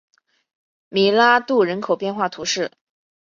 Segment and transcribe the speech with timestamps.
[0.89, 2.71] 米拉杜人口变化图示